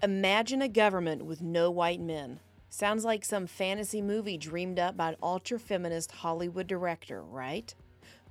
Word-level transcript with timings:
Imagine 0.00 0.62
a 0.62 0.68
government 0.68 1.24
with 1.24 1.42
no 1.42 1.72
white 1.72 2.00
men. 2.00 2.38
Sounds 2.70 3.04
like 3.04 3.24
some 3.24 3.48
fantasy 3.48 4.00
movie 4.00 4.38
dreamed 4.38 4.78
up 4.78 4.96
by 4.96 5.08
an 5.08 5.16
ultra 5.20 5.58
feminist 5.58 6.12
Hollywood 6.12 6.68
director, 6.68 7.20
right? 7.20 7.74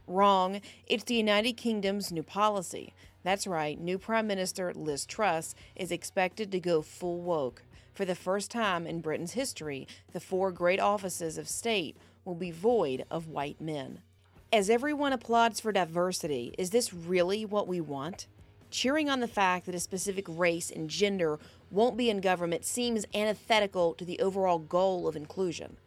Wrong. 0.08 0.62
It's 0.86 1.04
the 1.04 1.16
United 1.16 1.58
Kingdom's 1.58 2.10
new 2.10 2.24
policy. 2.24 2.94
That's 3.24 3.46
right, 3.46 3.78
new 3.78 3.98
Prime 3.98 4.28
Minister 4.28 4.72
Liz 4.74 5.06
Truss 5.06 5.56
is 5.76 5.92
expected 5.92 6.54
to 6.54 6.62
go 6.62 6.82
full 6.82 7.20
woke. 7.20 7.64
For 7.94 8.06
the 8.06 8.16
first 8.16 8.50
time 8.50 8.88
in 8.88 9.02
Britain's 9.02 9.34
history, 9.34 9.90
the 10.14 10.22
four 10.22 10.54
great 10.54 10.80
offices 10.80 11.38
of 11.38 11.50
state 11.50 11.98
will 12.24 12.36
be 12.36 12.52
void 12.52 13.04
of 13.12 13.28
white 13.28 13.60
men. 13.60 14.00
As 14.54 14.70
everyone 14.70 15.12
applauds 15.12 15.60
for 15.60 15.74
diversity, 15.74 16.56
is 16.58 16.70
this 16.70 16.94
really 16.94 17.44
what 17.44 17.68
we 17.68 17.82
want? 17.82 18.28
Cheering 18.70 19.10
on 19.10 19.22
the 19.22 19.28
fact 19.28 19.66
that 19.66 19.76
a 19.76 19.80
specific 19.80 20.26
race 20.28 20.70
and 20.70 20.90
gender 20.90 21.40
won't 21.72 21.98
be 21.98 22.10
in 22.10 22.22
government 22.22 22.66
seems 22.66 23.06
antithetical 23.14 23.94
to 23.96 24.06
the 24.06 24.20
overall 24.20 24.60
goal 24.60 25.08
of 25.08 25.16
inclusion. 25.16 25.78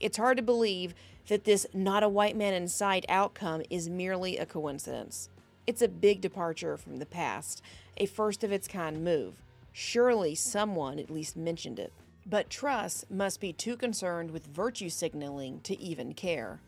It's 0.00 0.16
hard 0.16 0.36
to 0.36 0.42
believe 0.42 0.94
that 1.28 1.44
this 1.44 1.66
not 1.72 2.02
a 2.02 2.08
white 2.08 2.36
man 2.36 2.54
in 2.54 2.68
sight 2.68 3.04
outcome 3.08 3.62
is 3.70 3.88
merely 3.88 4.36
a 4.36 4.46
coincidence. 4.46 5.28
It's 5.66 5.82
a 5.82 5.88
big 5.88 6.20
departure 6.20 6.76
from 6.76 6.96
the 6.96 7.06
past, 7.06 7.62
a 7.96 8.06
first 8.06 8.42
of 8.42 8.50
its 8.50 8.66
kind 8.66 9.04
move. 9.04 9.34
Surely 9.72 10.34
someone 10.34 10.98
at 10.98 11.10
least 11.10 11.36
mentioned 11.36 11.78
it. 11.78 11.92
But 12.26 12.50
Truss 12.50 13.04
must 13.08 13.40
be 13.40 13.52
too 13.52 13.76
concerned 13.76 14.30
with 14.30 14.46
virtue 14.46 14.88
signaling 14.88 15.60
to 15.62 15.78
even 15.80 16.14
care. 16.14 16.60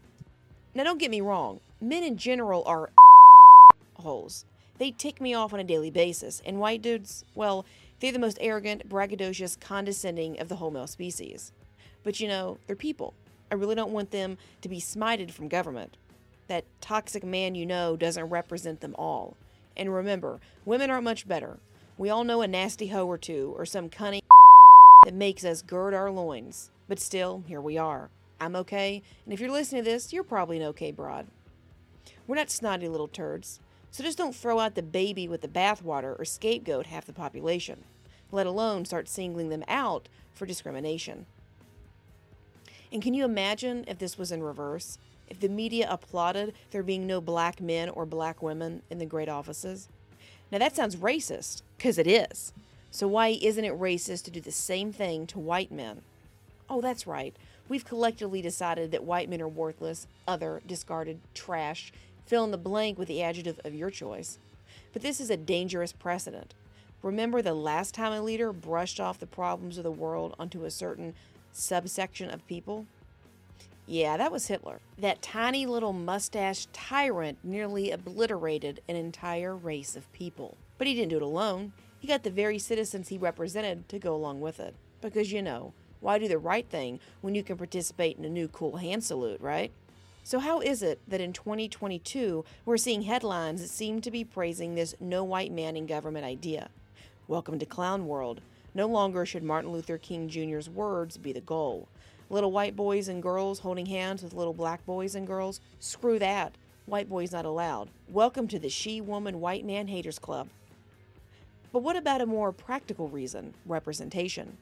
Now, 0.74 0.84
don't 0.84 0.98
get 0.98 1.10
me 1.10 1.20
wrong, 1.20 1.60
men 1.80 2.02
in 2.02 2.16
general 2.16 2.62
are 2.66 2.90
holes. 3.96 4.44
They 4.78 4.90
tick 4.90 5.20
me 5.20 5.34
off 5.34 5.52
on 5.52 5.60
a 5.60 5.64
daily 5.64 5.90
basis, 5.90 6.42
and 6.44 6.58
white 6.58 6.82
dudes, 6.82 7.24
well, 7.34 7.64
they're 8.00 8.12
the 8.12 8.18
most 8.18 8.38
arrogant, 8.40 8.88
braggadocious, 8.88 9.58
condescending 9.58 10.38
of 10.40 10.48
the 10.48 10.56
whole 10.56 10.70
male 10.70 10.86
species. 10.86 11.52
But 12.02 12.20
you 12.20 12.28
know, 12.28 12.58
they're 12.66 12.76
people. 12.76 13.14
I 13.50 13.54
really 13.54 13.74
don't 13.74 13.92
want 13.92 14.10
them 14.10 14.38
to 14.62 14.68
be 14.68 14.80
smited 14.80 15.30
from 15.30 15.48
government. 15.48 15.96
That 16.48 16.64
toxic 16.80 17.24
man 17.24 17.54
you 17.54 17.64
know 17.64 17.96
doesn't 17.96 18.24
represent 18.24 18.80
them 18.80 18.94
all. 18.98 19.36
And 19.76 19.92
remember, 19.92 20.40
women 20.64 20.90
aren't 20.90 21.04
much 21.04 21.26
better. 21.26 21.58
We 21.96 22.10
all 22.10 22.24
know 22.24 22.42
a 22.42 22.48
nasty 22.48 22.88
hoe 22.88 23.06
or 23.06 23.18
two, 23.18 23.54
or 23.56 23.64
some 23.64 23.88
cunning 23.88 24.22
that 25.04 25.14
makes 25.14 25.44
us 25.44 25.62
gird 25.62 25.94
our 25.94 26.10
loins. 26.10 26.70
But 26.88 27.00
still, 27.00 27.44
here 27.46 27.60
we 27.60 27.78
are. 27.78 28.10
I'm 28.40 28.56
okay, 28.56 29.02
and 29.24 29.32
if 29.32 29.40
you're 29.40 29.50
listening 29.50 29.84
to 29.84 29.90
this, 29.90 30.12
you're 30.12 30.24
probably 30.24 30.58
an 30.58 30.64
okay 30.64 30.90
broad. 30.90 31.26
We're 32.26 32.36
not 32.36 32.50
snotty 32.50 32.88
little 32.88 33.08
turds. 33.08 33.60
So 33.94 34.02
just 34.02 34.18
don't 34.18 34.34
throw 34.34 34.58
out 34.58 34.74
the 34.74 34.82
baby 34.82 35.28
with 35.28 35.40
the 35.40 35.46
bathwater 35.46 36.18
or 36.18 36.24
scapegoat 36.24 36.86
half 36.86 37.06
the 37.06 37.12
population, 37.12 37.84
let 38.32 38.44
alone 38.44 38.84
start 38.84 39.06
singling 39.06 39.50
them 39.50 39.62
out 39.68 40.08
for 40.32 40.46
discrimination. 40.46 41.26
And 42.90 43.00
can 43.00 43.14
you 43.14 43.24
imagine 43.24 43.84
if 43.86 44.00
this 44.00 44.18
was 44.18 44.32
in 44.32 44.42
reverse? 44.42 44.98
If 45.28 45.38
the 45.38 45.48
media 45.48 45.86
applauded 45.88 46.54
there 46.72 46.82
being 46.82 47.06
no 47.06 47.20
black 47.20 47.60
men 47.60 47.88
or 47.88 48.04
black 48.04 48.42
women 48.42 48.82
in 48.90 48.98
the 48.98 49.06
great 49.06 49.28
offices? 49.28 49.88
Now 50.50 50.58
that 50.58 50.74
sounds 50.74 50.96
racist, 50.96 51.62
because 51.76 51.96
it 51.96 52.08
is. 52.08 52.52
So 52.90 53.06
why 53.06 53.38
isn't 53.40 53.64
it 53.64 53.78
racist 53.78 54.24
to 54.24 54.32
do 54.32 54.40
the 54.40 54.50
same 54.50 54.92
thing 54.92 55.24
to 55.28 55.38
white 55.38 55.70
men? 55.70 56.02
Oh, 56.68 56.80
that's 56.80 57.06
right. 57.06 57.36
We've 57.68 57.84
collectively 57.84 58.42
decided 58.42 58.90
that 58.90 59.04
white 59.04 59.30
men 59.30 59.40
are 59.40 59.46
worthless, 59.46 60.08
other, 60.26 60.62
discarded, 60.66 61.20
trash, 61.32 61.92
fill 62.26 62.44
in 62.44 62.50
the 62.50 62.58
blank 62.58 62.98
with 62.98 63.08
the 63.08 63.22
adjective 63.22 63.60
of 63.64 63.74
your 63.74 63.90
choice. 63.90 64.38
But 64.92 65.02
this 65.02 65.20
is 65.20 65.30
a 65.30 65.36
dangerous 65.36 65.92
precedent. 65.92 66.54
Remember 67.02 67.42
the 67.42 67.54
last 67.54 67.94
time 67.94 68.12
a 68.12 68.22
leader 68.22 68.52
brushed 68.52 68.98
off 68.98 69.18
the 69.18 69.26
problems 69.26 69.76
of 69.76 69.84
the 69.84 69.90
world 69.90 70.34
onto 70.38 70.64
a 70.64 70.70
certain 70.70 71.14
subsection 71.52 72.30
of 72.30 72.46
people? 72.46 72.86
Yeah, 73.86 74.16
that 74.16 74.32
was 74.32 74.46
Hitler. 74.46 74.80
That 74.96 75.20
tiny 75.20 75.66
little 75.66 75.92
mustached 75.92 76.72
tyrant 76.72 77.38
nearly 77.44 77.90
obliterated 77.90 78.80
an 78.88 78.96
entire 78.96 79.54
race 79.54 79.96
of 79.96 80.10
people. 80.12 80.56
But 80.78 80.86
he 80.86 80.94
didn't 80.94 81.10
do 81.10 81.16
it 81.16 81.22
alone. 81.22 81.72
He 81.98 82.08
got 82.08 82.22
the 82.22 82.30
very 82.30 82.58
citizens 82.58 83.08
he 83.08 83.18
represented 83.18 83.88
to 83.90 83.98
go 83.98 84.14
along 84.14 84.40
with 84.40 84.58
it. 84.58 84.74
Because, 85.02 85.32
you 85.32 85.42
know, 85.42 85.74
why 86.00 86.18
do 86.18 86.28
the 86.28 86.38
right 86.38 86.68
thing 86.68 87.00
when 87.20 87.34
you 87.34 87.42
can 87.42 87.58
participate 87.58 88.16
in 88.16 88.24
a 88.24 88.30
new 88.30 88.48
cool 88.48 88.78
hand 88.78 89.04
salute, 89.04 89.40
right? 89.42 89.70
So, 90.26 90.38
how 90.38 90.60
is 90.60 90.82
it 90.82 91.02
that 91.06 91.20
in 91.20 91.34
2022 91.34 92.46
we're 92.64 92.78
seeing 92.78 93.02
headlines 93.02 93.60
that 93.60 93.68
seem 93.68 94.00
to 94.00 94.10
be 94.10 94.24
praising 94.24 94.74
this 94.74 94.94
no 94.98 95.22
white 95.22 95.52
man 95.52 95.76
in 95.76 95.84
government 95.84 96.24
idea? 96.24 96.70
Welcome 97.28 97.58
to 97.58 97.66
Clown 97.66 98.06
World. 98.06 98.40
No 98.74 98.86
longer 98.86 99.26
should 99.26 99.42
Martin 99.42 99.70
Luther 99.70 99.98
King 99.98 100.30
Jr.'s 100.30 100.70
words 100.70 101.18
be 101.18 101.34
the 101.34 101.42
goal. 101.42 101.88
Little 102.30 102.52
white 102.52 102.74
boys 102.74 103.06
and 103.06 103.22
girls 103.22 103.58
holding 103.58 103.84
hands 103.84 104.22
with 104.22 104.32
little 104.32 104.54
black 104.54 104.86
boys 104.86 105.14
and 105.14 105.26
girls? 105.26 105.60
Screw 105.78 106.18
that. 106.18 106.54
White 106.86 107.10
boys 107.10 107.30
not 107.30 107.44
allowed. 107.44 107.90
Welcome 108.08 108.48
to 108.48 108.58
the 108.58 108.70
She 108.70 109.02
Woman 109.02 109.42
White 109.42 109.66
Man 109.66 109.88
Haters 109.88 110.18
Club. 110.18 110.48
But 111.70 111.82
what 111.82 111.96
about 111.96 112.22
a 112.22 112.26
more 112.26 112.50
practical 112.50 113.08
reason 113.08 113.52
representation? 113.66 114.56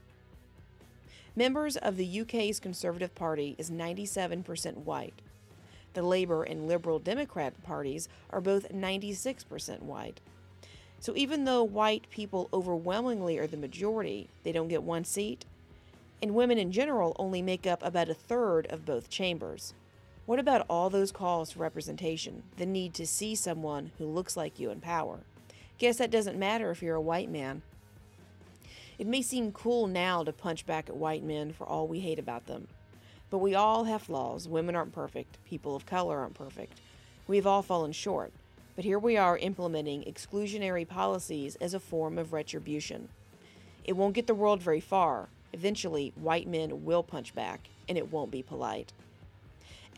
Members 1.36 1.76
of 1.76 1.96
the 1.96 2.20
UK's 2.22 2.58
Conservative 2.58 3.14
Party 3.14 3.54
is 3.58 3.70
97% 3.70 4.78
white. 4.78 5.14
The 5.94 6.02
Labour 6.02 6.42
and 6.42 6.66
Liberal 6.66 6.98
Democrat 6.98 7.62
parties 7.62 8.08
are 8.30 8.40
both 8.40 8.72
96% 8.72 9.82
white. 9.82 10.20
So 11.00 11.12
even 11.16 11.44
though 11.44 11.64
white 11.64 12.08
people 12.10 12.48
overwhelmingly 12.52 13.38
are 13.38 13.46
the 13.46 13.56
majority, 13.56 14.28
they 14.44 14.52
don't 14.52 14.68
get 14.68 14.82
one 14.82 15.04
seat. 15.04 15.44
And 16.22 16.34
women 16.34 16.58
in 16.58 16.70
general 16.70 17.16
only 17.18 17.42
make 17.42 17.66
up 17.66 17.82
about 17.82 18.08
a 18.08 18.14
third 18.14 18.66
of 18.68 18.86
both 18.86 19.10
chambers. 19.10 19.74
What 20.24 20.38
about 20.38 20.64
all 20.70 20.88
those 20.88 21.10
calls 21.10 21.50
for 21.50 21.58
representation, 21.58 22.44
the 22.56 22.64
need 22.64 22.94
to 22.94 23.06
see 23.06 23.34
someone 23.34 23.90
who 23.98 24.06
looks 24.06 24.36
like 24.36 24.60
you 24.60 24.70
in 24.70 24.80
power? 24.80 25.18
Guess 25.78 25.98
that 25.98 26.12
doesn't 26.12 26.38
matter 26.38 26.70
if 26.70 26.80
you're 26.80 26.94
a 26.94 27.00
white 27.00 27.28
man. 27.28 27.62
It 28.98 29.08
may 29.08 29.20
seem 29.20 29.50
cool 29.50 29.88
now 29.88 30.22
to 30.22 30.32
punch 30.32 30.64
back 30.64 30.88
at 30.88 30.96
white 30.96 31.24
men 31.24 31.52
for 31.52 31.66
all 31.66 31.88
we 31.88 31.98
hate 31.98 32.20
about 32.20 32.46
them. 32.46 32.68
But 33.32 33.38
we 33.38 33.54
all 33.54 33.84
have 33.84 34.02
flaws. 34.02 34.46
Women 34.46 34.76
aren't 34.76 34.92
perfect. 34.92 35.38
People 35.46 35.74
of 35.74 35.86
color 35.86 36.18
aren't 36.18 36.34
perfect. 36.34 36.82
We've 37.26 37.46
all 37.46 37.62
fallen 37.62 37.92
short. 37.92 38.30
But 38.76 38.84
here 38.84 38.98
we 38.98 39.16
are 39.16 39.38
implementing 39.38 40.02
exclusionary 40.02 40.86
policies 40.86 41.56
as 41.56 41.72
a 41.72 41.80
form 41.80 42.18
of 42.18 42.34
retribution. 42.34 43.08
It 43.84 43.96
won't 43.96 44.14
get 44.14 44.26
the 44.26 44.34
world 44.34 44.60
very 44.60 44.80
far. 44.80 45.30
Eventually, 45.54 46.12
white 46.14 46.46
men 46.46 46.84
will 46.84 47.02
punch 47.02 47.34
back, 47.34 47.68
and 47.88 47.96
it 47.96 48.12
won't 48.12 48.30
be 48.30 48.42
polite. 48.42 48.92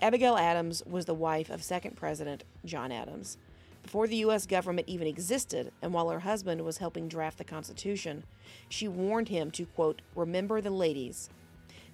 Abigail 0.00 0.36
Adams 0.36 0.84
was 0.86 1.06
the 1.06 1.12
wife 1.12 1.50
of 1.50 1.60
second 1.60 1.96
President 1.96 2.44
John 2.64 2.92
Adams. 2.92 3.36
Before 3.82 4.06
the 4.06 4.16
U.S. 4.16 4.46
government 4.46 4.88
even 4.88 5.08
existed, 5.08 5.72
and 5.82 5.92
while 5.92 6.08
her 6.10 6.20
husband 6.20 6.64
was 6.64 6.78
helping 6.78 7.08
draft 7.08 7.38
the 7.38 7.44
Constitution, 7.44 8.22
she 8.68 8.86
warned 8.86 9.28
him 9.28 9.50
to, 9.50 9.66
quote, 9.66 10.02
remember 10.14 10.60
the 10.60 10.70
ladies, 10.70 11.30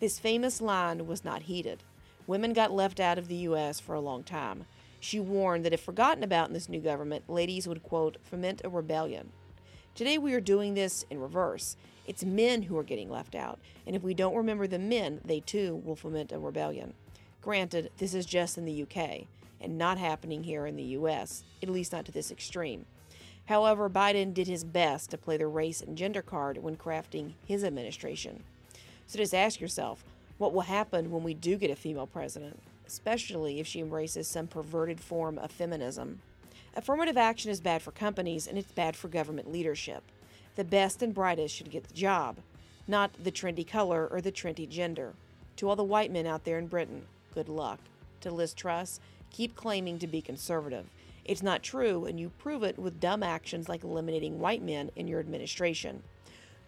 this 0.01 0.19
famous 0.19 0.63
line 0.63 1.07
was 1.07 1.25
not 1.25 1.43
heeded. 1.43 1.83
Women 2.27 2.55
got 2.55 2.73
left 2.73 3.01
out 3.01 3.19
of 3.19 3.29
the 3.29 3.37
U.S. 3.37 3.79
for 3.79 3.95
a 3.95 4.01
long 4.01 4.23
time. 4.23 4.65
She 4.99 5.21
warned 5.21 5.65
that 5.65 5.75
if 5.75 5.81
forgotten 5.81 6.25
about 6.25 6.49
in 6.49 6.55
this 6.55 6.71
new 6.71 6.81
government, 6.81 7.29
ladies 7.29 7.69
would, 7.69 7.83
quote, 7.83 8.17
foment 8.23 8.63
a 8.65 8.71
rebellion. 8.71 9.31
Today 9.95 10.17
we 10.17 10.33
are 10.33 10.41
doing 10.41 10.73
this 10.73 11.05
in 11.11 11.21
reverse. 11.21 11.77
It's 12.07 12.25
men 12.25 12.63
who 12.63 12.79
are 12.79 12.83
getting 12.83 13.11
left 13.11 13.35
out, 13.35 13.59
and 13.87 13.95
if 13.95 14.03
we 14.03 14.15
don't 14.15 14.35
remember 14.35 14.67
the 14.67 14.79
men, 14.79 15.21
they 15.25 15.41
too 15.41 15.83
will 15.85 15.97
foment 15.97 16.33
a 16.33 16.39
rebellion. 16.39 16.95
Granted, 17.43 17.91
this 17.99 18.15
is 18.15 18.25
just 18.25 18.57
in 18.57 18.65
the 18.65 18.83
UK, 18.83 19.27
and 19.61 19.77
not 19.77 19.99
happening 19.99 20.45
here 20.45 20.67
in 20.67 20.77
the 20.77 20.83
US, 20.83 21.45
at 21.63 21.69
least 21.69 21.93
not 21.93 22.07
to 22.07 22.13
this 22.13 22.31
extreme. 22.31 22.87
However, 23.47 23.91
Biden 23.91 24.33
did 24.33 24.47
his 24.47 24.65
best 24.65 25.11
to 25.11 25.19
play 25.19 25.37
the 25.37 25.47
race 25.47 25.83
and 25.83 25.99
gender 25.99 26.23
card 26.23 26.59
when 26.59 26.77
crafting 26.77 27.35
his 27.47 27.65
administration. 27.65 28.45
So 29.11 29.19
just 29.19 29.35
ask 29.35 29.61
yourself 29.61 30.05
what 30.39 30.55
will 30.55 30.61
happen 30.61 31.11
when 31.11 31.25
we 31.25 31.35
do 31.35 31.57
get 31.57 31.73
a 31.73 31.75
female 31.75 32.07
president, 32.07 32.63
especially 32.87 33.59
if 33.59 33.67
she 33.67 33.81
embraces 33.81 34.29
some 34.29 34.47
perverted 34.47 35.01
form 35.01 35.37
of 35.37 35.51
feminism. 35.51 36.21
Affirmative 36.77 37.17
action 37.17 37.51
is 37.51 37.61
bad 37.61 37.83
for 37.83 37.91
companies 37.91 38.47
and 38.47 38.57
it's 38.57 38.71
bad 38.71 38.95
for 38.95 39.09
government 39.09 39.51
leadership. 39.51 40.05
The 40.55 40.63
best 40.63 41.03
and 41.03 41.13
brightest 41.13 41.57
should 41.57 41.73
get 41.73 41.89
the 41.89 41.93
job, 41.95 42.37
not 42.87 43.11
the 43.21 43.33
trendy 43.33 43.67
color 43.67 44.07
or 44.07 44.21
the 44.21 44.31
trendy 44.31 44.69
gender. 44.69 45.15
To 45.57 45.69
all 45.69 45.75
the 45.75 45.83
white 45.83 46.13
men 46.13 46.29
out 46.29 46.45
there 46.45 46.61
in 46.61 46.69
Britain, 46.69 47.03
good 47.35 47.49
luck. 47.49 47.81
To 48.21 48.31
Liz 48.31 48.55
Truss, 48.55 49.01
keep 49.33 49.57
claiming 49.57 49.99
to 49.99 50.07
be 50.07 50.23
conservative. 50.23 50.87
It's 51.25 51.43
not 51.43 51.65
true, 51.65 52.05
and 52.05 52.21
you 52.21 52.31
prove 52.39 52.63
it 52.63 52.79
with 52.79 53.01
dumb 53.01 53.25
actions 53.25 53.69
like 53.69 53.83
eliminating 53.83 54.39
white 54.39 54.63
men 54.63 54.93
in 54.95 55.09
your 55.09 55.19
administration. 55.19 56.05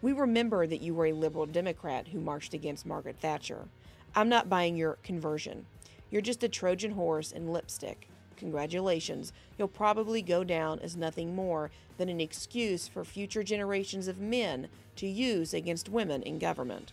We 0.03 0.11
remember 0.11 0.67
that 0.67 0.81
you 0.81 0.93
were 0.93 1.05
a 1.05 1.13
liberal 1.13 1.45
Democrat 1.45 2.09
who 2.09 2.19
marched 2.19 2.53
against 2.53 2.85
Margaret 2.85 3.15
Thatcher. 3.21 3.69
I'm 4.13 4.27
not 4.27 4.49
buying 4.49 4.75
your 4.75 4.97
conversion. 5.01 5.65
You're 6.11 6.21
just 6.21 6.43
a 6.43 6.49
Trojan 6.49 6.91
horse 6.91 7.31
in 7.31 7.53
lipstick. 7.53 8.09
Congratulations, 8.35 9.31
you'll 9.57 9.69
probably 9.69 10.21
go 10.21 10.43
down 10.43 10.79
as 10.79 10.97
nothing 10.97 11.33
more 11.33 11.71
than 11.97 12.09
an 12.09 12.19
excuse 12.19 12.85
for 12.85 13.05
future 13.05 13.43
generations 13.43 14.09
of 14.09 14.19
men 14.19 14.67
to 14.97 15.07
use 15.07 15.53
against 15.53 15.87
women 15.87 16.21
in 16.23 16.37
government. 16.37 16.91